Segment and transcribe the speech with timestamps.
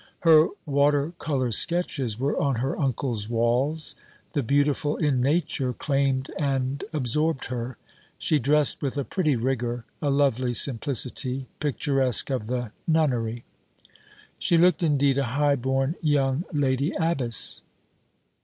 [0.21, 3.95] Her water colour sketches were on her uncle's walls:
[4.33, 7.77] the beautiful in nature claimed and absorbed her.
[8.17, 13.43] She dressed with a pretty rigour, a lovely simplicity, picturesque of the nunnery.
[14.39, 17.61] She looked indeed a high born young lady abbess.